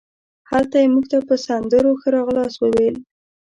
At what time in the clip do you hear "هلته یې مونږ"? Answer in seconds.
0.51-1.05